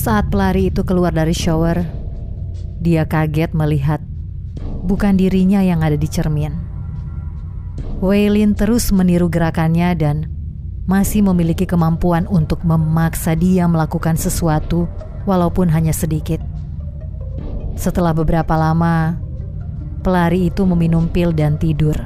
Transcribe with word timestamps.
Saat 0.00 0.32
pelari 0.32 0.72
itu 0.72 0.80
keluar 0.80 1.12
dari 1.12 1.36
shower, 1.36 1.84
dia 2.80 3.04
kaget 3.04 3.52
melihat 3.52 4.00
bukan 4.80 5.20
dirinya 5.20 5.60
yang 5.60 5.84
ada 5.84 5.92
di 5.92 6.08
cermin. 6.08 6.56
Waylin 8.00 8.56
terus 8.56 8.96
meniru 8.96 9.28
gerakannya 9.28 9.92
dan 10.00 10.24
masih 10.88 11.20
memiliki 11.20 11.68
kemampuan 11.68 12.24
untuk 12.32 12.64
memaksa 12.64 13.36
dia 13.36 13.68
melakukan 13.68 14.16
sesuatu 14.16 14.88
walaupun 15.28 15.68
hanya 15.68 15.92
sedikit. 15.92 16.40
Setelah 17.76 18.16
beberapa 18.16 18.56
lama, 18.56 19.20
pelari 20.00 20.48
itu 20.48 20.64
meminum 20.64 21.12
pil 21.12 21.28
dan 21.28 21.60
tidur. 21.60 22.00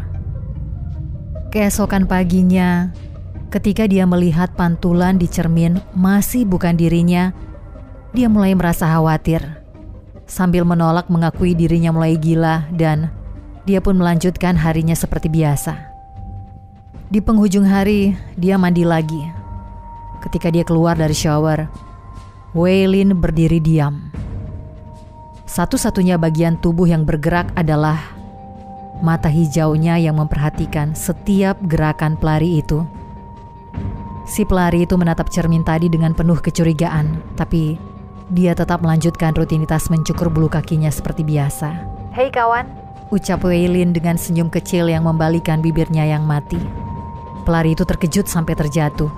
Keesokan 1.55 2.11
paginya, 2.11 2.91
ketika 3.55 3.87
dia 3.87 4.03
melihat 4.03 4.51
pantulan 4.59 5.15
di 5.15 5.31
cermin 5.31 5.79
masih 5.95 6.43
bukan 6.43 6.75
dirinya, 6.75 7.31
dia 8.15 8.31
mulai 8.31 8.55
merasa 8.55 8.87
khawatir. 8.87 9.43
Sambil 10.25 10.63
menolak 10.63 11.11
mengakui 11.11 11.53
dirinya 11.53 11.91
mulai 11.91 12.15
gila 12.15 12.71
dan 12.71 13.11
dia 13.67 13.83
pun 13.83 13.99
melanjutkan 13.99 14.55
harinya 14.55 14.95
seperti 14.95 15.27
biasa. 15.29 15.91
Di 17.11 17.21
penghujung 17.21 17.67
hari, 17.67 18.17
dia 18.39 18.57
mandi 18.57 18.87
lagi. 18.87 19.21
Ketika 20.25 20.49
dia 20.49 20.65
keluar 20.65 20.97
dari 20.97 21.13
shower, 21.13 21.69
Waylin 22.57 23.19
berdiri 23.19 23.59
diam. 23.61 24.15
Satu-satunya 25.45 26.17
bagian 26.17 26.57
tubuh 26.57 26.89
yang 26.89 27.05
bergerak 27.05 27.53
adalah 27.59 28.01
mata 29.03 29.29
hijaunya 29.29 30.01
yang 30.01 30.17
memperhatikan 30.17 30.97
setiap 30.97 31.59
gerakan 31.67 32.17
pelari 32.17 32.63
itu. 32.63 32.87
Si 34.25 34.47
pelari 34.49 34.89
itu 34.89 34.97
menatap 34.97 35.29
cermin 35.29 35.67
tadi 35.67 35.93
dengan 35.93 36.17
penuh 36.17 36.41
kecurigaan, 36.41 37.37
tapi 37.37 37.77
dia 38.33 38.57
tetap 38.57 38.81
melanjutkan 38.81 39.37
rutinitas 39.37 39.93
mencukur 39.93 40.33
bulu 40.33 40.49
kakinya 40.49 40.89
seperti 40.89 41.21
biasa. 41.27 41.77
Hei 42.17 42.33
kawan, 42.33 42.65
ucap 43.13 43.45
Waylin 43.45 43.93
dengan 43.93 44.17
senyum 44.17 44.49
kecil 44.49 44.89
yang 44.89 45.05
membalikan 45.05 45.61
bibirnya 45.61 46.09
yang 46.09 46.25
mati. 46.25 46.57
Pelari 47.45 47.77
itu 47.77 47.85
terkejut 47.85 48.25
sampai 48.25 48.57
terjatuh. 48.57 49.13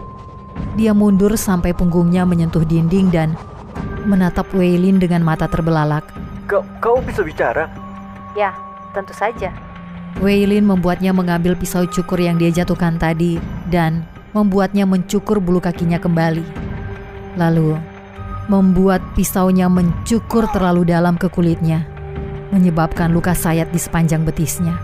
Dia 0.75 0.91
mundur 0.91 1.39
sampai 1.39 1.71
punggungnya 1.71 2.27
menyentuh 2.27 2.67
dinding 2.67 3.15
dan 3.15 3.39
menatap 4.03 4.51
Waylin 4.51 4.99
dengan 4.99 5.23
mata 5.23 5.47
terbelalak. 5.47 6.03
Kau, 6.51 6.67
kau 6.83 6.99
bisa 6.99 7.23
bicara? 7.23 7.71
Ya, 8.35 8.55
tentu 8.91 9.15
saja. 9.15 9.55
Waylin 10.19 10.67
membuatnya 10.67 11.13
mengambil 11.13 11.55
pisau 11.55 11.87
cukur 11.87 12.19
yang 12.19 12.41
dia 12.41 12.51
jatuhkan 12.51 12.97
tadi 12.97 13.39
dan 13.69 14.03
membuatnya 14.33 14.89
mencukur 14.89 15.39
bulu 15.39 15.61
kakinya 15.61 16.01
kembali. 16.01 16.43
Lalu 17.37 17.96
membuat 18.47 19.03
pisaunya 19.19 19.67
mencukur 19.67 20.47
terlalu 20.55 20.87
dalam 20.87 21.19
ke 21.19 21.27
kulitnya, 21.27 21.83
menyebabkan 22.55 23.11
luka 23.11 23.35
sayat 23.35 23.71
di 23.75 23.81
sepanjang 23.83 24.23
betisnya. 24.23 24.79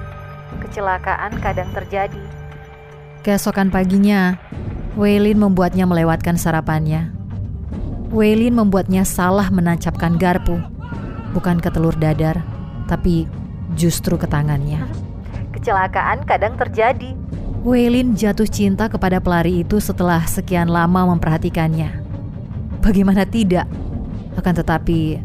Kecelakaan 0.58 1.38
kadang 1.38 1.70
terjadi. 1.70 2.22
Keesokan 3.22 3.70
paginya, 3.70 4.34
Waylin 4.98 5.38
membuatnya 5.38 5.86
melewatkan 5.86 6.34
sarapannya. 6.34 7.14
Waylin 8.10 8.58
membuatnya 8.58 9.06
salah 9.06 9.46
menancapkan 9.48 10.18
garpu, 10.18 10.58
bukan 11.30 11.62
ke 11.62 11.70
telur 11.70 11.94
dadar, 11.94 12.42
tapi 12.90 13.30
justru 13.78 14.18
ke 14.18 14.26
tangannya. 14.26 14.82
Kecelakaan 15.54 16.26
kadang 16.26 16.58
terjadi. 16.58 17.14
Waylin 17.62 18.18
jatuh 18.18 18.50
cinta 18.50 18.90
kepada 18.90 19.22
pelari 19.22 19.62
itu 19.62 19.78
setelah 19.78 20.26
sekian 20.26 20.66
lama 20.66 21.14
memperhatikannya. 21.14 22.01
Bagaimana 22.82 23.22
tidak? 23.22 23.70
Akan 24.34 24.58
tetapi, 24.58 25.22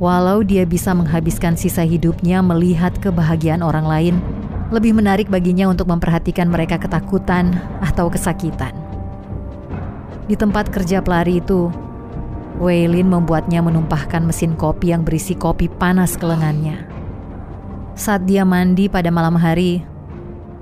walau 0.00 0.40
dia 0.40 0.64
bisa 0.64 0.96
menghabiskan 0.96 1.52
sisa 1.52 1.84
hidupnya 1.84 2.40
melihat 2.40 2.96
kebahagiaan 3.04 3.60
orang 3.60 3.84
lain, 3.84 4.14
lebih 4.72 4.96
menarik 4.96 5.28
baginya 5.28 5.68
untuk 5.68 5.92
memperhatikan 5.92 6.48
mereka 6.48 6.80
ketakutan 6.80 7.52
atau 7.84 8.08
kesakitan. 8.08 8.72
Di 10.24 10.40
tempat 10.40 10.72
kerja 10.72 11.04
pelari 11.04 11.44
itu, 11.44 11.68
Waylin 12.56 13.12
membuatnya 13.12 13.60
menumpahkan 13.60 14.24
mesin 14.24 14.56
kopi 14.56 14.96
yang 14.96 15.04
berisi 15.04 15.36
kopi 15.36 15.68
panas 15.68 16.16
ke 16.16 16.24
lengannya. 16.24 16.88
Saat 17.92 18.24
dia 18.24 18.48
mandi 18.48 18.88
pada 18.88 19.12
malam 19.12 19.36
hari, 19.36 19.84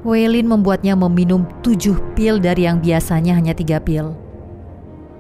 Waylin 0.03 0.51
membuatnya 0.51 0.99
meminum 0.99 1.47
tujuh 1.63 1.95
pil 2.19 2.43
dari 2.43 2.67
yang 2.67 2.83
biasanya 2.83 3.39
hanya 3.39 3.55
tiga 3.55 3.79
pil. 3.79 4.28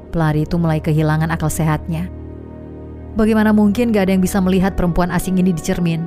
Pelari 0.08 0.48
itu 0.48 0.56
mulai 0.56 0.80
kehilangan 0.80 1.28
akal 1.28 1.52
sehatnya. 1.52 2.08
Bagaimana 3.18 3.52
mungkin 3.52 3.90
gak 3.90 4.08
ada 4.08 4.12
yang 4.14 4.24
bisa 4.24 4.38
melihat 4.38 4.78
perempuan 4.78 5.10
asing 5.12 5.36
ini 5.36 5.52
di 5.52 5.60
cermin? 5.60 6.06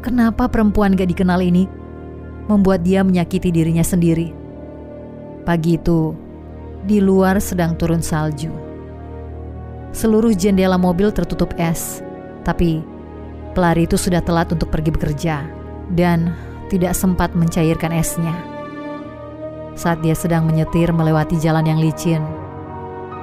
Kenapa 0.00 0.48
perempuan 0.48 0.96
gak 0.96 1.10
dikenal 1.10 1.42
ini 1.42 1.68
membuat 2.48 2.86
dia 2.86 3.04
menyakiti 3.04 3.52
dirinya 3.52 3.84
sendiri? 3.84 4.32
Pagi 5.42 5.74
itu, 5.76 6.14
di 6.86 7.02
luar 7.02 7.42
sedang 7.42 7.74
turun 7.74 8.02
salju. 8.02 8.50
Seluruh 9.92 10.32
jendela 10.32 10.80
mobil 10.80 11.12
tertutup 11.12 11.52
es, 11.60 12.00
tapi 12.46 12.80
pelari 13.52 13.84
itu 13.84 14.00
sudah 14.00 14.24
telat 14.24 14.48
untuk 14.50 14.72
pergi 14.72 14.90
bekerja 14.90 15.44
dan 15.92 16.32
tidak 16.72 16.96
sempat 16.96 17.36
mencairkan 17.36 17.92
esnya. 17.92 18.32
Saat 19.76 20.00
dia 20.00 20.16
sedang 20.16 20.48
menyetir 20.48 20.88
melewati 20.92 21.36
jalan 21.36 21.68
yang 21.68 21.80
licin, 21.80 22.24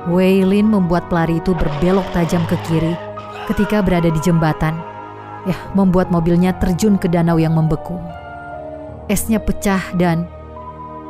Waylin 0.07 0.71
membuat 0.71 1.11
pelari 1.11 1.43
itu 1.43 1.51
berbelok 1.51 2.07
tajam 2.15 2.45
ke 2.47 2.55
kiri 2.63 2.95
ketika 3.51 3.83
berada 3.83 4.07
di 4.07 4.21
jembatan. 4.23 4.77
Ya, 5.43 5.55
membuat 5.75 6.07
mobilnya 6.13 6.55
terjun 6.55 6.95
ke 6.95 7.11
danau 7.11 7.35
yang 7.35 7.55
membeku. 7.55 7.99
Esnya 9.11 9.41
pecah 9.41 9.81
dan 9.97 10.27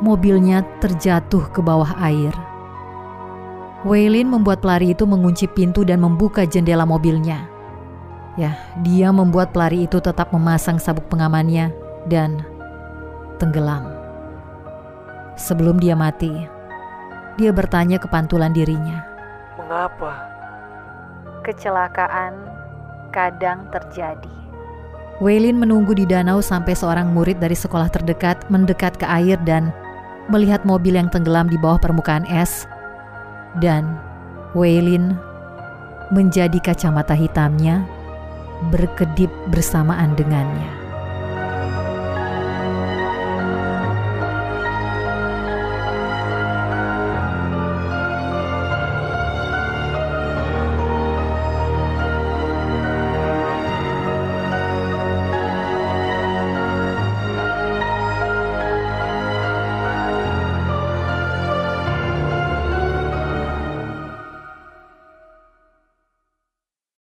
mobilnya 0.00 0.64
terjatuh 0.80 1.50
ke 1.52 1.60
bawah 1.60 1.94
air. 2.00 2.32
Waylin 3.84 4.28
membuat 4.28 4.60
pelari 4.60 4.92
itu 4.92 5.04
mengunci 5.06 5.46
pintu 5.48 5.86
dan 5.86 6.02
membuka 6.02 6.44
jendela 6.44 6.84
mobilnya. 6.84 7.48
Ya, 8.38 8.56
dia 8.80 9.10
membuat 9.10 9.52
pelari 9.52 9.84
itu 9.84 9.98
tetap 9.98 10.30
memasang 10.32 10.78
sabuk 10.78 11.10
pengamannya 11.10 11.74
dan 12.08 12.46
tenggelam. 13.42 13.88
Sebelum 15.40 15.80
dia 15.80 15.96
mati, 15.96 16.30
dia 17.40 17.56
bertanya 17.56 17.96
ke 17.96 18.04
pantulan 18.04 18.52
dirinya. 18.52 19.00
Mengapa? 19.56 20.28
Kecelakaan 21.40 22.36
kadang 23.16 23.64
terjadi. 23.72 24.28
Waylin 25.24 25.56
menunggu 25.56 25.96
di 25.96 26.04
danau 26.04 26.44
sampai 26.44 26.76
seorang 26.76 27.12
murid 27.12 27.40
dari 27.40 27.56
sekolah 27.56 27.88
terdekat 27.88 28.44
mendekat 28.52 28.96
ke 29.00 29.08
air 29.08 29.40
dan 29.48 29.72
melihat 30.28 30.64
mobil 30.68 30.96
yang 30.96 31.08
tenggelam 31.08 31.48
di 31.48 31.56
bawah 31.56 31.80
permukaan 31.80 32.28
es. 32.28 32.68
Dan 33.60 33.96
Waylin 34.52 35.16
menjadi 36.12 36.56
kacamata 36.60 37.16
hitamnya 37.16 37.84
berkedip 38.68 39.32
bersamaan 39.48 40.12
dengannya. 40.16 40.79